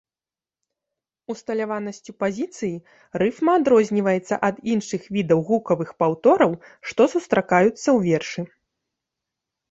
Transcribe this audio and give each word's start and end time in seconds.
Усталяванасцю 1.33 2.11
пазіцыі 2.23 2.79
рыфма 3.21 3.51
адрозніваецца 3.59 4.35
ад 4.47 4.55
іншых 4.75 5.01
відаў 5.17 5.39
гукавых 5.49 5.89
паўтораў, 6.05 6.51
што 6.93 7.01
сустракаюцца 7.15 7.75
ў 7.75 7.99
вершы. 8.07 8.41